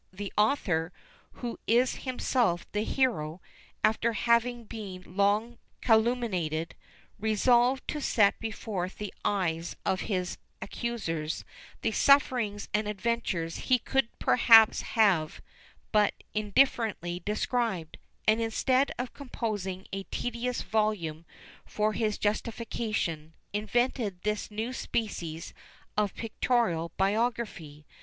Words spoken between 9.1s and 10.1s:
eyes of